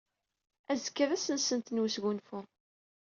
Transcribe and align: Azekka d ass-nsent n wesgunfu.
Azekka 0.71 1.05
d 1.09 1.11
ass-nsent 1.15 1.67
n 1.71 1.81
wesgunfu. 1.81 2.39